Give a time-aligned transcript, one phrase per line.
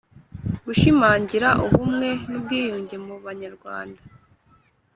[0.65, 4.01] Gushimangira ubumwe n’ ubwiyunge muba nyarwanda